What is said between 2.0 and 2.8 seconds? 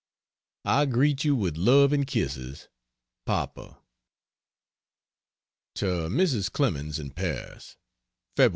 kisses.